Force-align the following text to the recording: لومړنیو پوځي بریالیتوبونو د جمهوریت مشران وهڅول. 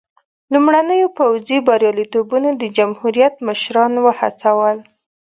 لومړنیو 0.53 1.07
پوځي 1.17 1.57
بریالیتوبونو 1.67 2.49
د 2.61 2.63
جمهوریت 2.77 3.33
مشران 3.47 3.93
وهڅول. 3.99 4.77